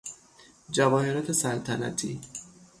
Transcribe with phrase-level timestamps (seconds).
[0.69, 2.21] جواهرات سلطنتی